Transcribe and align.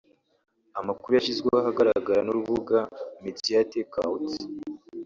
Amakuru 0.79 1.11
yashyizwe 1.13 1.49
ahagaragara 1.61 2.21
n’urubuga 2.23 2.77
MediatakeOut 3.23 4.25